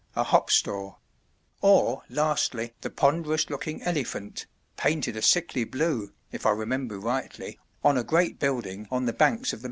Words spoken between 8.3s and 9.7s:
building on the banks of the Medway.